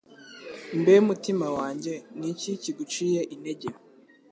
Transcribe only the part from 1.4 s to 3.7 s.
wanjye ni iki kiguciye intege